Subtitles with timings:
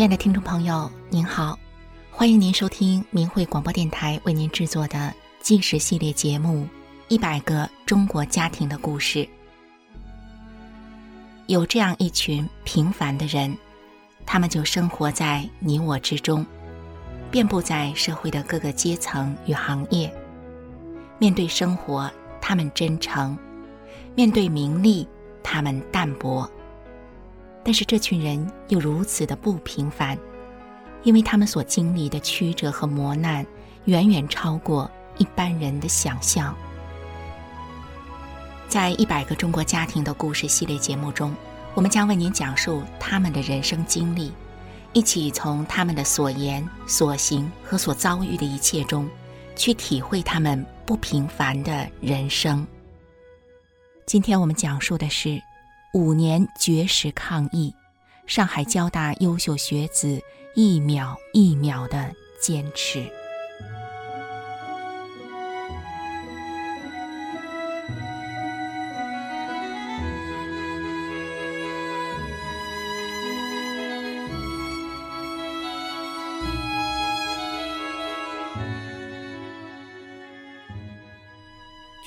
[0.00, 1.58] 亲爱的听众朋友，您好，
[2.10, 6.62] 欢迎您收听明慧广播电台为您制作的纪实系列节目
[7.08, 9.18] 《一百个中国家庭的故事》。
[11.48, 13.54] 有这样一群平凡的人，
[14.24, 16.46] 他们就生活在你我之中，
[17.30, 20.10] 遍布在社会的各个阶层与行业。
[21.18, 23.36] 面对生活，他们真诚；
[24.14, 25.06] 面对名利，
[25.42, 26.50] 他们淡泊。
[27.62, 30.18] 但是这群人又如此的不平凡，
[31.02, 33.46] 因为他们所经历的曲折和磨难，
[33.84, 36.56] 远远超过一般人的想象。
[38.66, 41.34] 在一百个中国家庭的故事系列节目中，
[41.74, 44.32] 我们将为您讲述他们的人生经历，
[44.94, 49.06] 一起从他们的所言、所行和所遭遇的一切中，
[49.54, 52.66] 去体会他们不平凡的人生。
[54.06, 55.38] 今天我们讲述的是。
[55.92, 57.74] 五年绝食抗疫，
[58.24, 60.22] 上海交大优秀学子
[60.54, 63.04] 一秒一秒的坚持。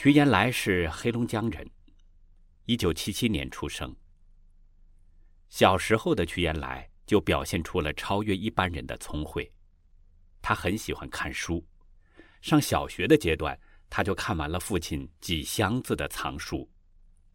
[0.02, 1.68] 徐延来是黑龙江人。
[2.66, 3.94] 一九七七年出生。
[5.50, 9.52] 小时候的屈延来就表现出了超越一般人的聪慧。
[10.42, 11.66] 他很喜欢看书，
[12.42, 13.58] 上小学的阶段，
[13.90, 16.70] 他就看完了父亲几箱子的藏书，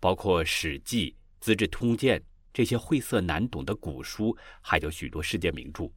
[0.01, 2.19] 包括《史记》《资治通鉴》
[2.53, 5.91] 这些晦涩难懂的古书，还有许多世界名著。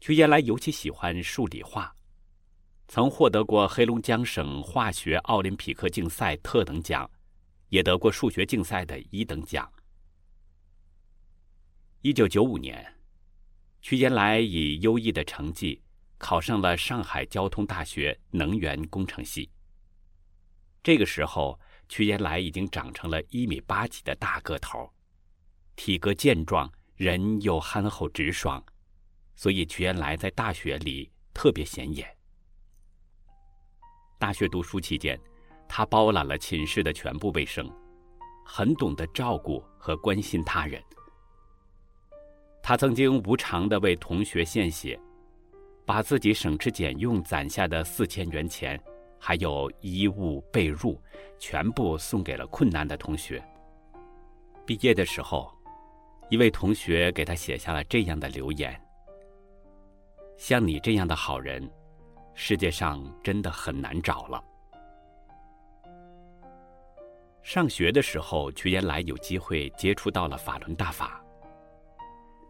[0.00, 1.94] 屈延来尤其喜欢数理化，
[2.88, 7.10] 曾获得过黑龙江省化学奥林匹克竞赛特等奖。
[7.74, 9.68] 也得过数学竞赛的一等奖。
[12.02, 12.94] 一九九五年，
[13.82, 15.82] 瞿延来以优异的成绩
[16.16, 19.50] 考上了上海交通大学能源工程系。
[20.84, 21.58] 这个时候，
[21.88, 24.88] 瞿延来已经长成了一米八几的大个头，
[25.74, 28.64] 体格健壮，人又憨厚直爽，
[29.34, 32.08] 所以瞿延来在大学里特别显眼。
[34.16, 35.20] 大学读书期间，
[35.68, 37.70] 他包揽了寝室的全部卫生，
[38.44, 40.82] 很懂得照顾和关心他人。
[42.62, 44.98] 他曾经无偿的为同学献血，
[45.84, 48.80] 把自己省吃俭用攒下的四千元钱，
[49.18, 50.98] 还有衣物被褥，
[51.38, 53.42] 全部送给了困难的同学。
[54.64, 55.52] 毕业的时候，
[56.30, 58.80] 一位同学给他写下了这样的留言
[60.38, 61.70] ：“像你这样的好人，
[62.32, 64.42] 世界上真的很难找了。”
[67.44, 71.22] 上学的时候，瞿延来有机会接触到了法轮大法。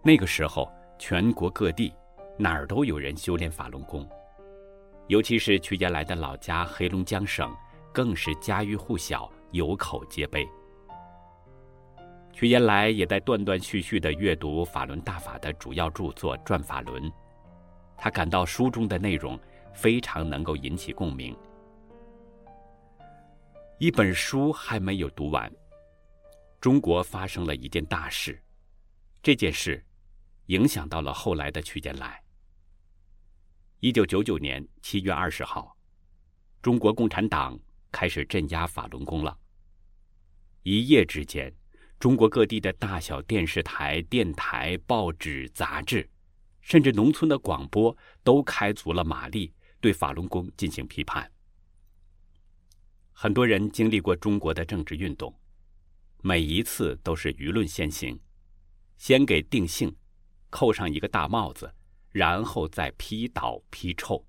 [0.04, 1.92] 那个时候，全国各地
[2.38, 4.08] 哪儿都有人修炼法轮功，
[5.08, 7.52] 尤其是瞿延来的老家黑龙江省，
[7.92, 10.48] 更是家喻户晓，有口皆碑。
[12.32, 17.02] 瞿延来也在断断续续地阅读法轮大法的主要著作《转法轮》，
[17.98, 19.36] 他感到书中的内容
[19.72, 21.36] 非常能够引起共鸣。
[23.78, 25.52] 一本书还没有读完，
[26.60, 28.40] 中国发生了一件大事，
[29.20, 29.84] 这件事
[30.46, 32.22] 影响到了后来的曲建来。
[33.80, 35.76] 一九九九年七月二十号，
[36.62, 37.58] 中国共产党
[37.90, 39.36] 开始镇压法轮功了。
[40.62, 41.52] 一夜之间，
[41.98, 46.08] 中国各地的大小电视台、电台、报纸、杂志，
[46.60, 51.28] 甚至农村的广播，都开足了马力，对法轮功进行批判。
[53.16, 55.32] 很多人经历过中国的政治运动，
[56.20, 58.20] 每一次都是舆论先行，
[58.98, 59.94] 先给定性，
[60.50, 61.72] 扣上一个大帽子，
[62.10, 64.22] 然后再批倒批臭。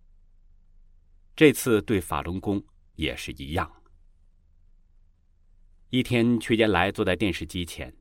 [1.35, 3.69] 这次对法轮功也是一样。
[5.89, 7.93] 一天，瞿延来坐在电视机前，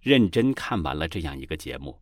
[0.00, 2.00] 认真看完了这样一个节目。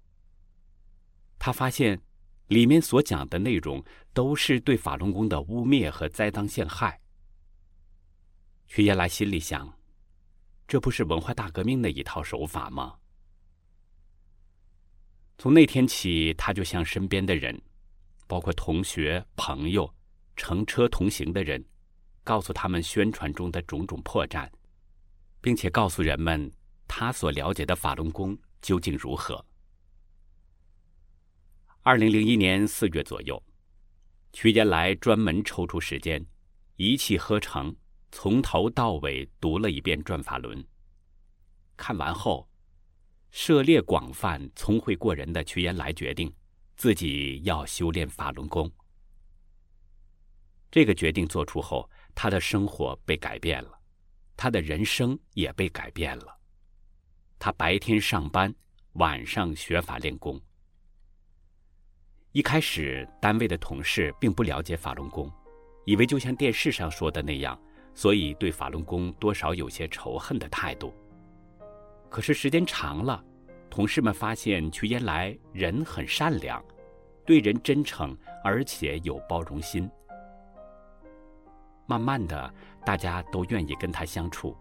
[1.39, 2.01] 他发现，
[2.49, 3.83] 里面所讲的内容
[4.13, 7.02] 都是对法轮功的污蔑和栽赃陷害。
[8.75, 9.71] 瞿延来心里想
[10.67, 12.97] ：“这不是文化大革命的一套手法吗？”
[15.37, 17.61] 从那天起，他就向身边的人，
[18.27, 19.95] 包括同学、朋友、
[20.37, 21.63] 乘车同行的人，
[22.25, 24.49] 告诉他们宣传中的种种破绽，
[25.43, 26.51] 并且告诉人们
[26.89, 29.45] 他所了解的法轮功究竟如何。
[31.83, 33.43] 二零零一年四月左右，
[34.33, 36.25] 瞿延来专门抽出时间，
[36.77, 37.77] 一气呵成。
[38.13, 40.57] 从头到尾读了一遍《转法轮》，
[41.77, 42.47] 看完后，
[43.31, 46.33] 涉猎广泛、聪慧过人的屈延来决定，
[46.77, 48.71] 自己要修炼法轮功。
[50.71, 53.81] 这个决定做出后，他的生活被改变了，
[54.37, 56.39] 他的人生也被改变了。
[57.39, 58.55] 他白天上班，
[58.93, 60.41] 晚上学法练功。
[62.33, 65.33] 一开始，单位的同事并不了解法轮功，
[65.87, 67.61] 以为就像电视上说的那样，
[67.95, 70.93] 所以对法轮功多少有些仇恨的态度。
[72.09, 73.23] 可是时间长了，
[73.71, 76.63] 同事们发现屈延来人很善良，
[77.25, 79.91] 对人真诚，而且有包容心。
[81.87, 82.55] 慢慢的，
[82.85, 84.57] 大家都愿意跟他相处，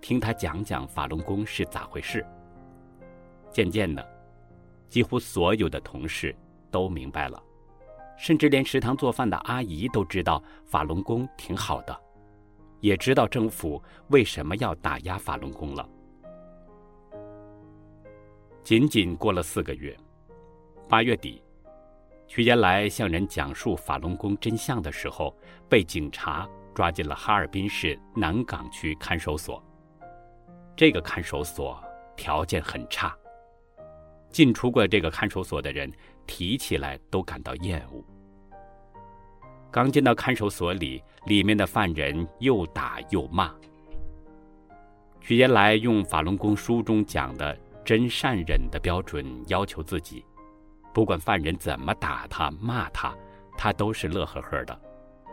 [0.00, 2.24] 听他讲讲法轮功是咋回事。
[3.50, 4.06] 渐渐的，
[4.88, 6.34] 几乎所有的同事
[6.70, 7.42] 都明白了，
[8.16, 12.00] 甚至连食堂做饭的阿姨都知道法轮功挺好的，
[12.84, 15.88] 也知道政府为什么要打压法轮功了。
[18.62, 19.96] 仅仅过了四个月，
[20.86, 21.42] 八月底，
[22.26, 25.34] 徐延来向人讲述法轮功真相的时候，
[25.66, 29.64] 被警察抓进了哈尔滨市南岗区看守所。
[30.76, 31.82] 这个看守所
[32.14, 33.16] 条件很差，
[34.28, 35.90] 进出过这个看守所的人
[36.26, 38.04] 提起来都感到厌恶。
[39.74, 43.52] 刚进到看守所里，里面的犯人又打又骂。
[45.20, 47.58] 屈延来用法轮功书中讲的。
[47.84, 50.24] 真善忍的标准要求自己，
[50.94, 53.14] 不管犯人怎么打他、骂他，
[53.58, 54.80] 他都是乐呵呵的，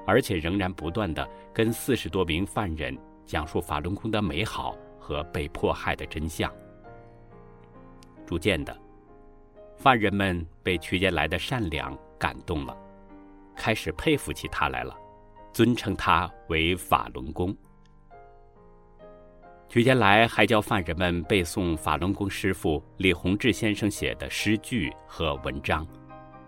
[0.05, 6.51] 而且仍然不断的跟四十多名犯人讲述法轮功的美好和被迫害的真相。
[8.25, 8.77] 逐渐的，
[9.77, 12.77] 犯人们被屈延来的善良感动了，
[13.61, 14.97] 开始佩服起他来了，
[15.53, 17.55] 尊称他为法轮功。
[19.69, 25.87] 徐延来还教犯人们背诵法轮功师傅李洪志先生写的诗句和文章，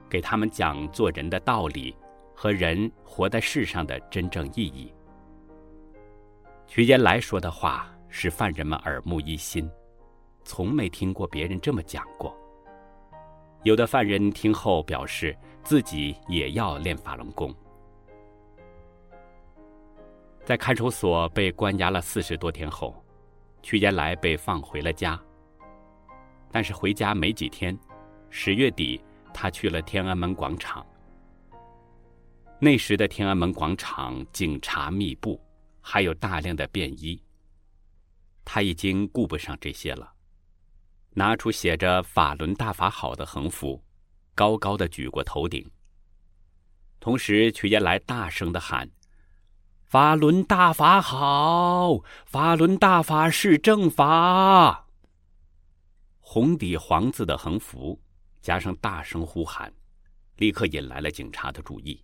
[0.09, 1.95] 给他们讲做人的道理
[2.33, 4.91] 和人活在世上的真正意义。
[6.65, 9.69] 徐延来说的话使犯人们耳目一新，
[10.43, 12.35] 从没听过别人这么讲过。
[13.61, 17.53] 有的犯人听后表示自己也要练法轮功。
[20.45, 22.93] 在看守所被关押了四十多天后，
[23.61, 25.17] 屈延来被放回了家，
[26.51, 27.77] 但是回家没几天，
[28.29, 29.01] 十月底
[29.33, 30.85] 他去了天安门广场。
[32.59, 35.41] 那时的天安门广场警察密布，
[35.81, 37.21] 还有大量的便衣。
[38.45, 40.11] 他已经顾不上这些了，
[41.11, 43.81] 拿出写着“法轮大法好”的横幅，
[44.35, 45.69] 高高的举过头顶。
[46.99, 48.89] 同时，曲延来大声的喊。
[49.85, 54.87] 法轮大法好，法轮大法是正法。
[56.19, 58.01] 红底黄字的横幅，
[58.41, 59.71] 加上大声呼喊，
[60.37, 62.03] 立刻引来了警察的注意。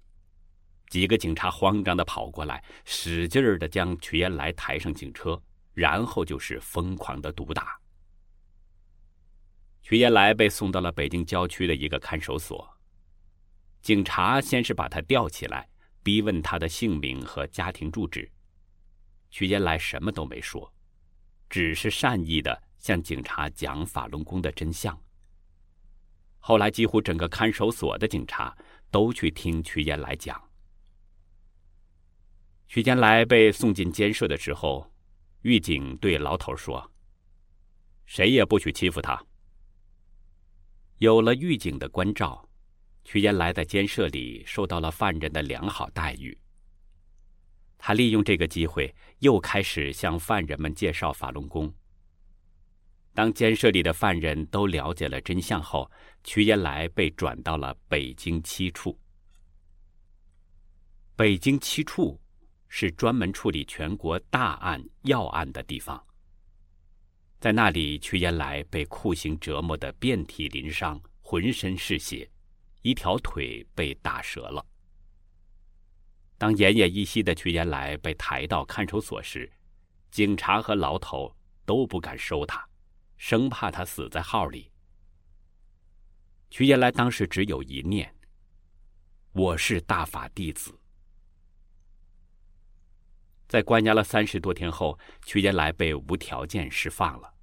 [0.90, 5.42] 几个警察慌张的跑过来，使劲儿的将曲延来抬上警车，
[5.74, 7.80] 然后就是疯狂的毒打。
[9.90, 12.78] 屈延来被送到了北京郊区的一个看守所，
[13.82, 15.68] 警察先是把他吊起来。
[16.04, 18.32] 逼问他的姓名和家庭住址，
[19.32, 20.72] 屈延来什么都没说，
[21.50, 24.96] 只是善意的向警察讲法轮功的真相。
[26.38, 28.56] 后来，几乎整个看守所的警察
[28.92, 30.40] 都去听屈延来讲。
[32.68, 34.94] 屈延来被送进监舍的时候，
[35.42, 36.92] 狱警对牢头说
[38.06, 39.20] ：“谁也不许欺负他。”
[41.00, 42.46] 有了狱警的关照。
[43.06, 46.38] 屈延来在监舍里受到了犯人的良好待遇。
[47.78, 51.74] 他利用这个机会，又开始向犯人们介绍法轮功。
[53.14, 55.90] 当监舍里的犯人都了解了真相后，
[56.24, 58.96] 屈延来被转到了北京七处。
[61.16, 62.20] 北京七处
[62.68, 66.06] 是专门处理全国大案要案的地方。
[67.40, 72.30] 在那里，屈延来被酷刑折磨得遍体鳞伤，浑身是血。
[72.82, 74.66] 一条腿被打折了。
[76.38, 79.52] 当奄奄一息的屈延来被抬到看守所时，
[80.12, 82.66] 警察和牢头都不敢收他，
[83.18, 84.72] 生怕他死在号里。
[86.50, 88.16] 屈延来当时只有一念
[89.34, 90.74] ：“我是大法弟子。”
[93.50, 97.34] 在关押了三十多天后，屈延来被无条件释放了。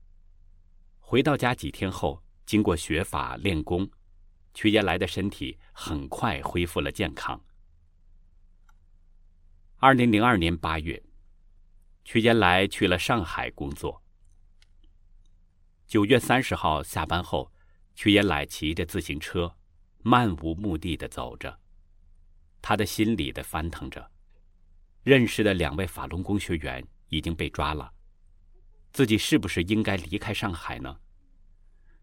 [1.01, 3.91] 回到家几天后，经过学法练功。
[4.55, 7.39] 屈延来的身体很快恢复了健康。
[9.79, 11.03] 二零零二年八月，
[12.05, 14.01] 屈延来去了上海工作。
[15.87, 17.53] 九月三十号下班后，
[17.95, 19.57] 屈延来骑着自行车，
[19.99, 21.59] 漫无目的的走着。
[22.63, 24.11] 他的心里的翻腾着，
[25.07, 27.89] 认识的两位法轮功学员已经被抓了，
[28.93, 30.99] 自己是不是应该离开上海呢？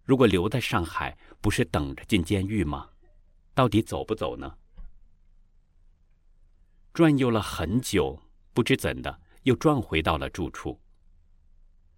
[0.05, 2.89] 如果留在上海，不是等着进监狱吗？
[3.53, 4.57] 到底走不走呢？
[6.93, 8.17] 转悠了很久，
[8.53, 10.79] 不知怎的，又转回到了住处。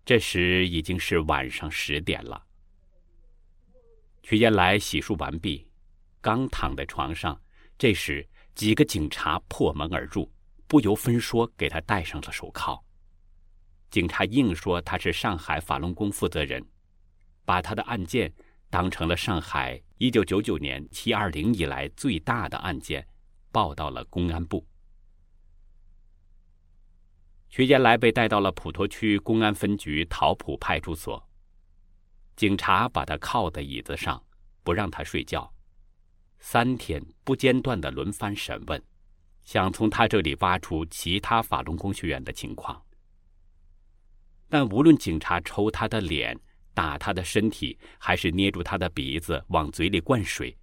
[0.04, 2.44] 这时已经是晚上十点了。
[4.24, 5.70] 曲延来洗漱完毕，
[6.20, 7.40] 刚躺在床上，
[7.78, 10.28] 这时几个警察破门而入，
[10.76, 12.84] 不由分说给他戴上了手铐。
[13.90, 16.62] 警察硬说他是上海法轮功负责人，
[17.46, 18.34] 把他的案件
[18.70, 23.08] 当成了上海一九九九年七二零以来最大的案件，
[23.54, 24.68] 报到了公安部。
[27.48, 31.26] 徐延来被带到了普陀区公安分局桃浦派出所，
[32.36, 34.22] 警察把他铐在椅子上，
[34.62, 35.54] 不让他睡觉，
[36.40, 38.84] 三天不间断的轮番审问，
[39.46, 42.80] 想从他这里挖出其他法轮功学员的情况。
[44.50, 46.38] 但无论警察抽他的脸、
[46.74, 50.56] 打他的身体，还是捏住他的鼻子往嘴里灌水，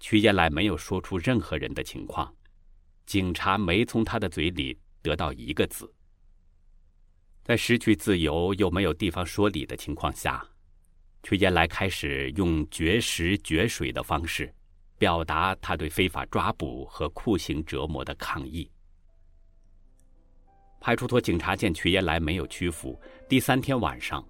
[0.00, 2.34] 瞿延来没有说出任何人的情况，
[3.06, 5.90] 警察没从他的嘴里得到一个字。
[7.44, 10.46] 在失去自由又没有地方说理的情况下，
[11.22, 14.54] 曲延来开始用绝食绝水的方式，
[14.98, 18.70] 表达他对非法抓捕和酷刑折磨的抗议。
[20.80, 24.24] 派出所警察见瞿延来没有屈服，第三天晚上，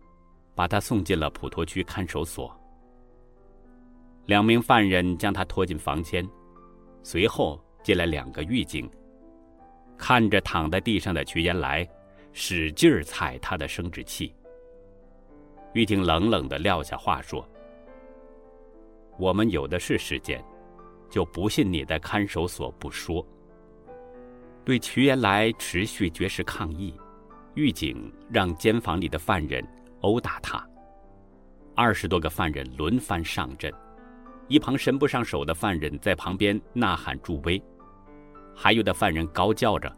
[0.55, 2.55] 把他送进了普陀区看守所。
[4.27, 6.29] 两名犯人将他拖进房间，
[7.03, 8.89] 随后进来两个狱警，
[9.97, 11.89] 看着躺在地上的瞿延来。
[12.35, 14.33] 使劲踩他的生殖器。
[15.73, 17.45] 狱警冷冷的撂下话说
[19.19, 20.41] ：“我们有的是时间，
[21.09, 23.27] 就不信你在看守所不说。”
[24.65, 26.95] 对瞿延来持续绝食抗议，
[27.55, 29.67] 狱警让监房里的犯人
[30.01, 30.63] 殴打他。
[31.75, 33.73] 二十多个犯人轮番上阵，
[34.49, 37.63] 一旁伸不上手的犯人在旁边呐喊助威，
[38.55, 39.91] 还有的犯人高叫着：“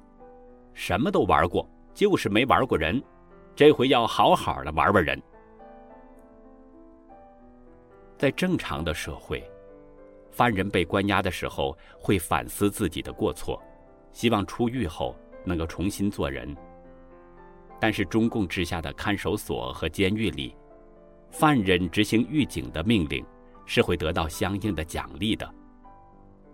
[0.72, 3.02] 什么都玩过。”就是没玩过人，
[3.56, 5.20] 这回要好好的玩玩人。
[8.16, 9.42] 在正常的社会，
[10.40, 13.62] 犯人被关押的时候会反思自己的过错，
[14.10, 16.56] 希望出狱后能够重新做人。
[17.78, 20.56] 但是中共治下的看守所和监狱里，
[21.30, 23.22] 犯人执行狱警的命令
[23.66, 25.46] 是会得到相应的奖励的，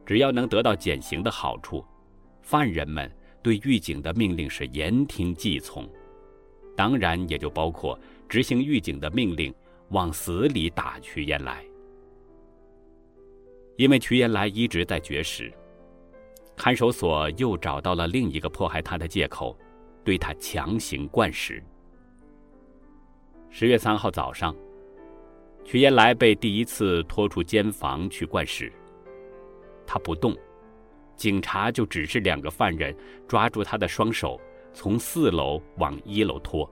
[0.04, 1.84] 只要能得到减刑的好处，
[2.42, 3.08] 犯人们。
[3.40, 5.88] 对狱警的命令是言听计从，
[6.76, 7.96] 当然也就包括
[8.28, 9.54] 执行狱警的命令，
[9.90, 11.64] 往死里打瞿延来。
[13.76, 15.52] 因为瞿延来一直在绝食，
[16.56, 19.56] 看守所又找到了另一个迫害他的借口，
[20.02, 21.62] 对他强行灌食。
[23.50, 24.54] 十月三号早上，
[25.64, 28.72] 瞿延来被第一次拖出监房去灌食，
[29.86, 30.36] 他不动。
[31.14, 32.94] 警察就指示两个犯人
[33.26, 34.38] 抓住他的双手，
[34.74, 36.70] 从四楼往一楼拖，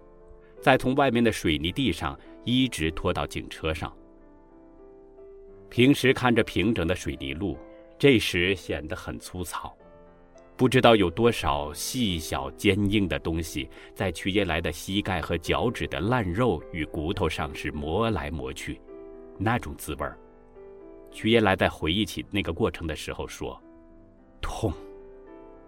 [0.61, 3.90] 再从外面的水泥地上一直拖到警车上。
[5.68, 7.59] 平时看着平整的水泥路，
[7.99, 9.76] 这时显得很粗糙，
[10.56, 18.80] 不知道有多少细小坚硬的东西在瞿延来的膝盖和脚趾的烂肉与骨头上是磨来磨去，
[19.38, 20.16] 那种滋味儿。
[21.11, 23.61] 瞿延来在回忆起那个过程的时候说。
[24.40, 24.71] 痛，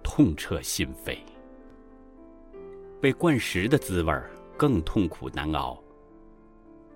[0.02, 1.16] 痛彻心扉。
[3.00, 5.82] 被灌食的滋味儿更痛苦难熬。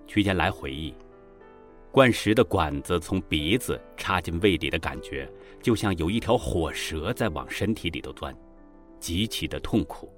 [0.05, 0.93] 瞿延来回忆，
[1.91, 5.29] 灌食的管子从鼻子插进胃里的感觉，
[5.61, 8.33] 就像有一条火蛇在往身体里头钻，
[8.97, 10.09] 极其的痛苦。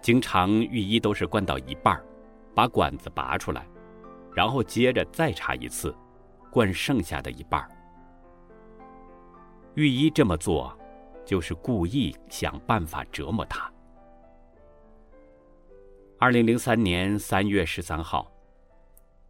[0.00, 2.02] 经常御医都是灌到一半，
[2.54, 3.68] 把管子拔出来，
[4.34, 5.94] 然后接着再插一次，
[6.50, 7.68] 灌剩下的一半。
[9.74, 10.74] 御医这么做，
[11.26, 13.70] 就是故意想办法折磨他。
[16.18, 18.32] 二零零三年三月十三号，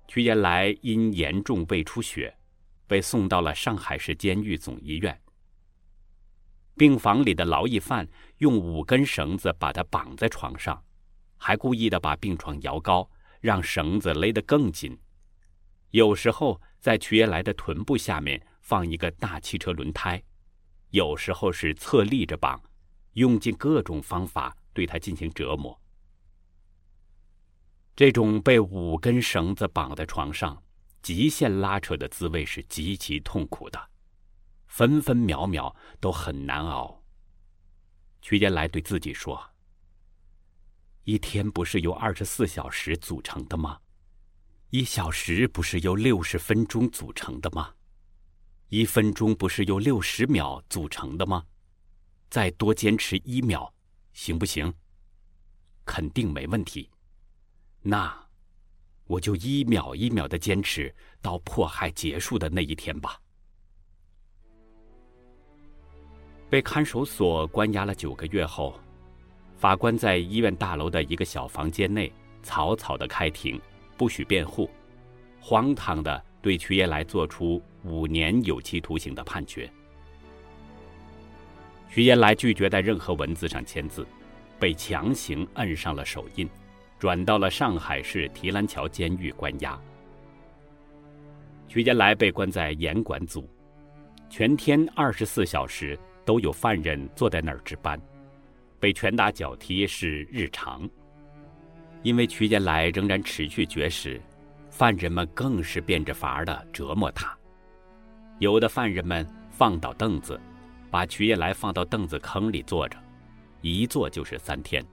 [0.09, 2.35] 瞿延来因严重胃出血，
[2.87, 5.17] 被送到了上海市监狱总医院。
[6.77, 10.83] 病房里的劳役犯用五根绳子把他绑在床上，
[11.37, 13.09] 还故意的把病床摇高，
[13.41, 14.99] 让绳子勒得更紧。
[15.91, 20.23] 有时候在瞿延来的臀部下面放一个大汽车轮胎。
[20.91, 22.59] 有时候是侧立着绑，
[23.13, 25.79] 用尽各种方法对他进行折磨。
[27.99, 30.63] 这种被五根绳子绑在床上，
[31.03, 33.91] 极限拉扯的滋味是极其痛苦的，
[34.69, 37.03] 分分秒秒都很难熬。
[38.23, 39.51] 屈延来对自己说
[41.03, 43.81] ：“一天不是由二十四小时组成的吗？
[44.71, 47.75] 一小时不是由六十分钟组成的吗？
[48.69, 51.45] 一分钟不是由六十秒组成的吗？
[52.31, 53.75] 再多坚持一秒，
[54.13, 54.73] 行不行？
[55.85, 56.89] 肯定没问题。”
[57.83, 58.15] 那，
[59.07, 63.19] 我就一秒一秒的坚持到迫害结束的那一天吧。
[66.51, 68.79] 被看守所关押了九个月后，
[69.57, 73.61] 法官在医院大楼的一个小房间内草草的开庭，
[73.97, 74.69] 不许辩护，
[75.41, 79.71] 荒唐的对瞿延来做出五年有期徒刑的判决。
[81.89, 84.07] 徐延来拒绝在任何文字上签字，
[84.59, 86.49] 被强行摁上了手印。
[86.99, 89.79] 转到了上海市提篮桥监狱关押。
[91.69, 93.49] 瞿延来被关在严管组，
[94.29, 98.01] 全天二十四小时都有犯人坐在那儿值班，
[98.81, 100.89] 被拳打脚踢是日常。
[102.03, 104.21] 因为瞿延来仍然持续绝食，
[104.71, 107.37] 犯人们更是变着法儿的折磨他。
[108.39, 110.41] 有的犯人们放倒凳子，
[110.91, 112.97] 把瞿延来放到凳子坑里坐着，
[113.61, 114.85] 一坐就是三天。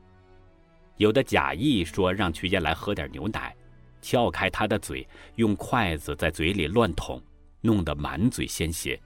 [0.98, 3.56] 有的假意说让瞿延来喝点牛奶，
[4.02, 7.22] 撬开他的嘴，用筷子在嘴里乱捅，
[7.62, 9.00] 弄得满嘴鲜血。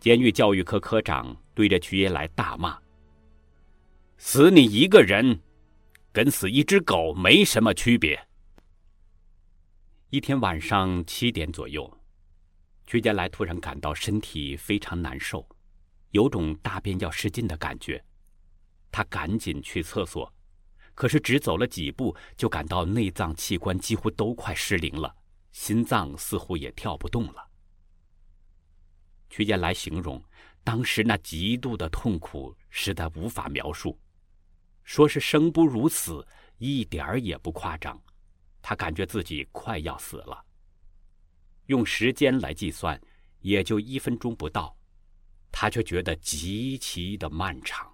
[0.00, 2.78] 监狱教育科科长对着瞿延来大骂
[4.16, 5.38] ：“死你一个人，
[6.12, 8.18] 跟死一只狗没什么区别。”
[10.10, 11.90] 一天晚上七点左右，
[12.86, 15.46] 瞿延来突然感到身体非常难受，
[16.10, 18.02] 有种大便要失禁的感觉。
[18.92, 20.32] 他赶紧去厕所，
[20.94, 25.12] 可是只走了几步，就感到内脏器官几乎都快失灵了，
[25.50, 27.48] 心脏似乎也跳不动了。
[29.30, 30.22] 瞿延来形容
[30.62, 33.98] 当时那极度的痛苦实在无法描述，
[34.84, 36.24] 说是生不如死，
[36.58, 37.98] 一点儿也不夸张。
[38.60, 40.44] 他感觉自己快要死了。
[41.66, 43.00] 用时间来计算，
[43.40, 44.76] 也就一分钟不到，
[45.50, 47.91] 他却觉得极其的漫长。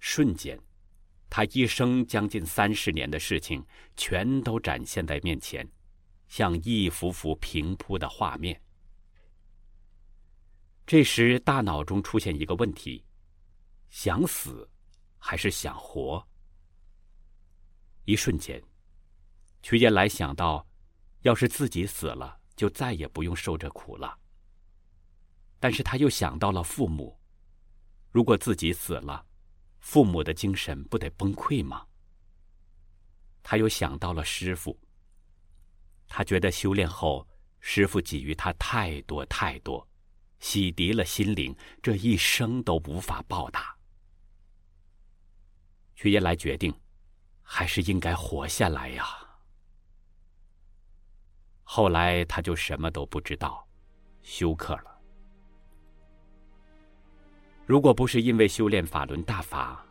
[0.00, 0.58] 瞬间，
[1.28, 3.64] 他一生将近三十年的事情
[3.96, 5.68] 全都展现在面前，
[6.28, 8.60] 像一幅幅平铺的画面。
[10.86, 13.04] 这时，大脑中出现一个问题：
[13.90, 14.68] 想死，
[15.18, 16.26] 还是想活？
[18.04, 18.62] 一瞬间，
[19.60, 20.66] 瞿延来想到，
[21.22, 24.18] 要是自己死了，就再也不用受这苦了。
[25.60, 27.18] 但是他又想到了父母，
[28.10, 29.26] 如果自己死了，
[29.90, 31.86] 父母的精神不得崩溃吗？
[33.42, 34.78] 他又想到了师傅。
[36.06, 37.26] 他觉得修炼后，
[37.60, 39.88] 师傅给予他太多太多，
[40.40, 43.74] 洗涤了心灵，这一生都无法报答。
[45.94, 46.70] 瞿延来决定，
[47.40, 49.06] 还是应该活下来呀。
[51.62, 53.66] 后来他就什么都不知道，
[54.20, 54.97] 休克了。
[57.68, 59.84] 如果不是因为修炼法轮大法，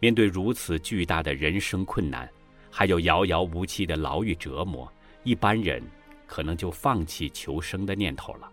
[0.00, 2.26] 面对如此巨大的人生困难，
[2.70, 4.90] 还有遥遥无期的牢狱折磨，
[5.24, 5.82] 一般人
[6.26, 8.50] 可能就放弃求生的念头了。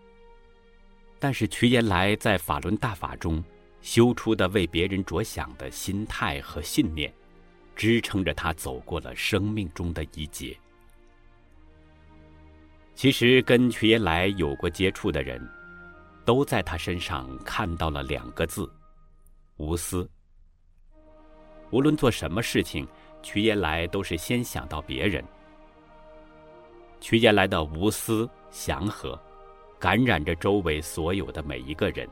[1.18, 3.42] 但是瞿延来在法轮大法中
[3.80, 7.10] 修出的为别人着想的心态和信念，
[7.74, 10.54] 支撑着他走过了生命中的一劫。
[12.94, 15.40] 其实跟瞿延来有过接触的人，
[16.26, 18.68] 都在他身上看到了两个字：
[19.58, 20.06] 无私。
[21.70, 22.86] 无论做什么事情，
[23.22, 25.24] 瞿延来都是先想到别人。
[27.00, 29.16] 瞿延来的无私祥和，
[29.78, 32.08] 感染着周围所有的每一个人。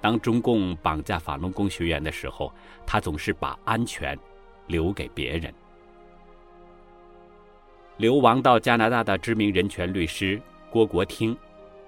[0.00, 2.52] 当中共绑架法轮功学员的时候，
[2.84, 4.18] 他总是把安全
[4.66, 5.54] 留给别人。
[7.96, 11.36] 流亡到加拿大的知名人权律师郭国听。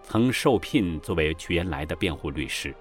[0.07, 2.73] 曾受聘作为瞿延来的辩护律师。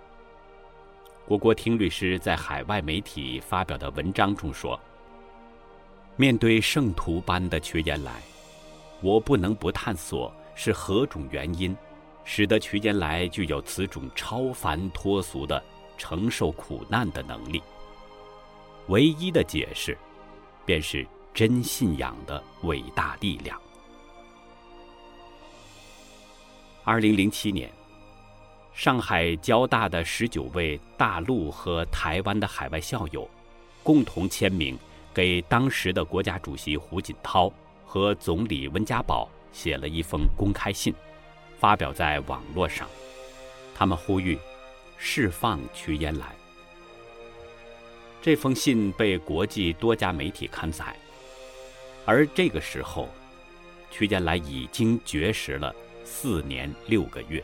[1.25, 4.79] 郭国听律师在海外媒体发表的文章中说
[6.17, 8.21] ：“面对圣徒般的瞿延来，
[9.01, 11.75] 我不能不探索是何种原因，
[12.25, 15.63] 使得瞿延来具有此种超凡脱俗的
[15.97, 17.63] 承受苦难的能力。
[18.89, 19.97] 唯一的解释，
[20.65, 23.59] 便是真信仰的伟大力量。”
[26.85, 27.71] 二零零七年，
[28.73, 33.25] 上海交大的十九位大陆和台湾的海外校友，
[33.81, 34.77] 共同签名，
[35.13, 37.49] 给当时的国家主席胡锦涛
[37.85, 40.93] 和总理温家宝写了一封公开信，
[41.57, 42.85] 发表在网络上。
[43.73, 44.37] 他们呼吁
[44.97, 46.35] 释放屈延来。
[48.21, 50.93] 这封信被国际多家媒体刊载，
[52.05, 53.07] 而这个时候，
[53.89, 57.43] 屈延来已经绝食了四年六个月。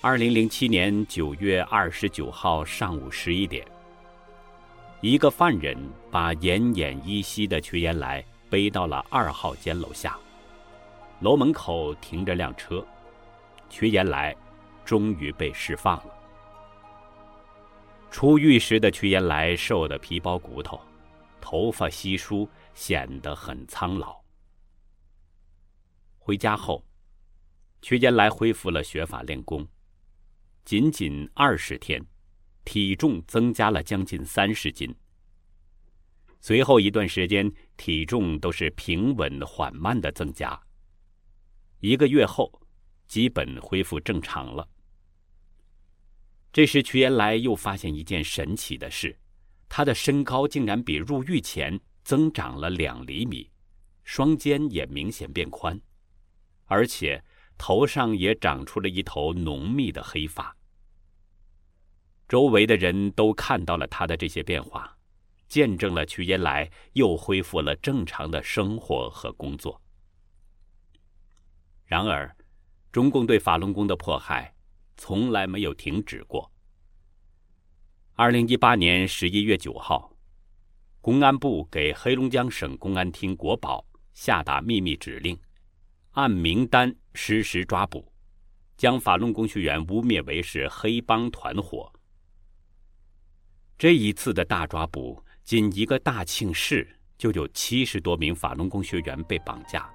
[0.00, 3.66] 二零零七年九月二十九号上午十一点，
[5.00, 5.76] 一个犯人
[6.10, 10.16] 把奄奄一息的瞿延来背到了二号间楼下，
[11.20, 12.84] 楼门口停着辆车，
[13.68, 14.36] 瞿延来
[14.84, 16.14] 终于被释放了。
[18.10, 20.80] 出狱时的瞿延来瘦得皮包骨头，
[21.40, 24.25] 头发稀疏，显得很苍老。
[26.26, 26.84] 回家后，
[27.80, 29.64] 瞿延来恢复了学法练功。
[30.64, 32.04] 仅仅二十天，
[32.64, 34.92] 体重增加了将近三十斤。
[36.40, 40.60] 随后一段时间，体重都是平稳缓慢的增加。
[41.78, 42.50] 一个月后，
[43.06, 44.68] 基本恢复正常了。
[46.52, 49.16] 这时，瞿延来又发现一件神奇的事：
[49.68, 53.48] 他的身高竟然比入狱前增长了两厘米，
[54.02, 55.80] 双肩也明显变宽，
[56.66, 57.24] 而且
[57.58, 60.56] 头上也长出了一头浓密的黑发。
[62.28, 64.96] 周围的人都看到了他的这些变化，
[65.48, 69.80] 见证了瞿延来又恢复了正常的生活和工作。
[71.84, 72.36] 然而，
[72.90, 74.52] 中共对法轮功的迫害
[74.96, 76.50] 从来没有停止过。
[78.14, 80.10] 二零一八年十一月九号，
[81.00, 85.38] 公安部给黑龙江省公安厅国保下达秘密指令，
[86.16, 88.10] 按名单实施抓捕，
[88.74, 91.92] 将法轮功学员污蔑为是黑帮团伙。
[93.76, 99.92] 这一次的大抓捕，仅一个大庆市就有七十多名法轮功学员被绑架。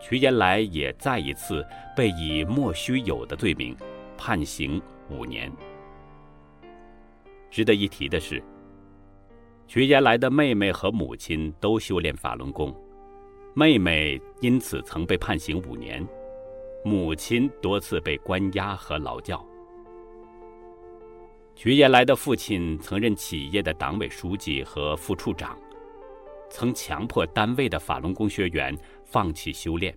[0.00, 1.64] 瞿延来也再一次
[1.96, 3.76] 被以莫须有的罪名
[4.18, 5.48] 判刑五年。
[7.52, 8.42] 值得一提的是，
[9.68, 12.74] 瞿延来的妹妹和母亲都修炼法轮功，
[13.56, 16.04] 妹妹因此曾被判刑五年，
[16.82, 19.46] 母亲多次被关押和劳教。
[21.54, 25.56] 徐延来的父亲曾任企业的党委书记和副处长，
[26.50, 29.96] 曾强迫单位的法轮功学员放弃修炼，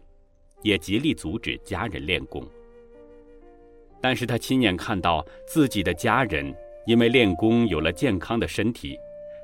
[0.62, 2.46] 也极力阻止家人练功。
[4.00, 8.96] 但是他亲眼看到自己的家人因为练功有了健康的身体，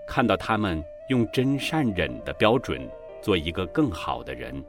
[0.08, 2.88] 看到他们用真善忍的标准
[3.24, 4.62] 做一个更好的人，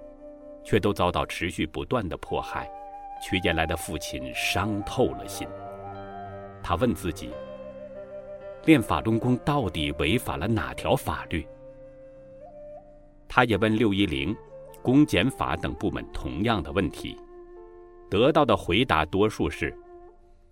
[0.63, 2.71] 却都遭到持续不断的迫害，
[3.21, 5.45] 瞿延来的父亲伤透了心。
[6.63, 7.31] 他问自己：
[8.65, 11.45] 练法轮功到底违反了哪条法律？
[13.27, 14.33] 他也问六一零、
[14.83, 17.19] 公检法等部门同样的问题，
[18.09, 19.77] 得到的回答多数是：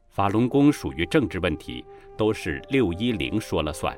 [0.08, 1.84] 法轮功属于政治问题，
[2.16, 3.96] 都是六一零说了算。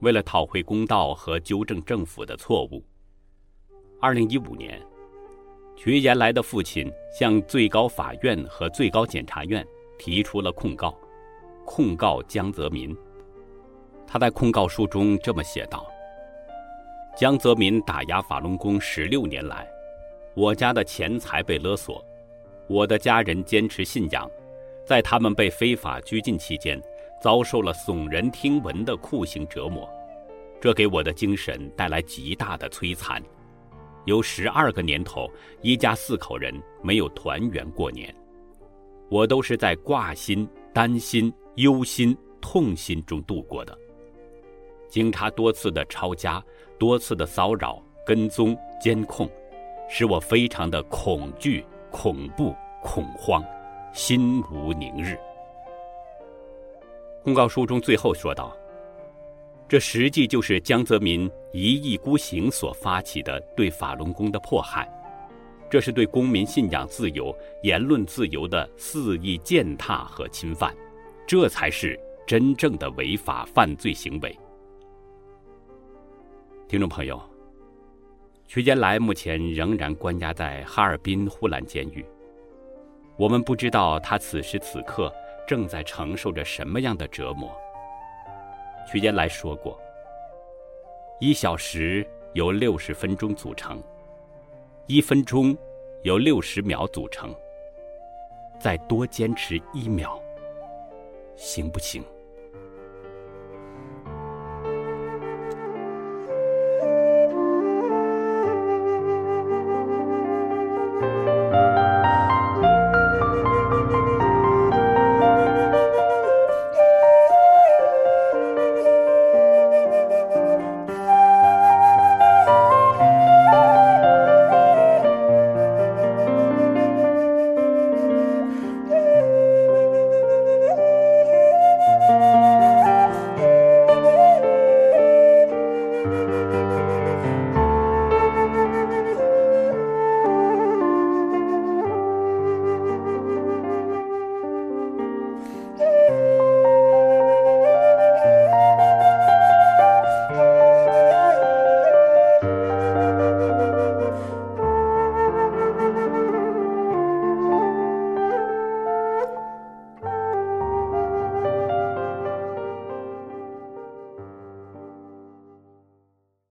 [0.00, 2.82] 为了讨回公道和纠正政府的错误，
[4.00, 4.80] 二零一五年。
[5.76, 9.66] 瞿延来的父亲向最高法院和最高检察院
[9.98, 10.94] 提出了控告，
[11.64, 12.94] 控告江泽民。
[14.06, 15.86] 他在控告书中这么写道
[17.16, 19.66] ：“江泽民打压法轮功十六年来，
[20.34, 22.04] 我家的钱财被勒索，
[22.66, 24.30] 我的家人坚持信仰，
[24.84, 26.78] 在他们被非法拘禁期间，
[27.20, 29.88] 遭受了耸人听闻的酷刑折磨，
[30.60, 33.22] 这给我的精神带来极大的摧残。”
[34.06, 35.30] 有十二个年头，
[35.60, 36.52] 一家四口人
[36.82, 38.12] 没有团圆过年，
[39.10, 43.76] 我都是在挂心、担心、忧心、痛心中度过的。
[44.88, 46.42] 警察多次的抄家，
[46.78, 49.30] 多次的骚扰、跟踪、监控，
[49.86, 53.44] 使我非常的恐惧、恐怖、恐慌，
[53.92, 55.16] 心无宁日。
[57.22, 58.56] 公告书中最后说道。
[59.68, 64.90] 这实际就是江泽民一意孤行所发起的对法轮功的迫害，
[65.70, 70.74] 这是对公民信仰自由、言论自由的肆意践踏和侵犯，
[71.24, 74.36] 这才是真正的违法犯罪行为。
[76.66, 77.22] 听众朋友，
[78.48, 82.04] 瞿延来目前仍然关押在哈尔滨呼兰监狱，
[83.16, 85.12] 我们不知道他此时此刻
[85.50, 87.50] 正在承受着什么样的折磨。
[88.86, 89.76] 瞿延来说过
[91.18, 93.82] ：“一小时由六十分钟组成，
[94.86, 95.58] 一分钟
[96.04, 97.34] 由六十秒组成。
[98.60, 100.22] 再多坚持一秒，
[101.34, 102.00] 行不行？”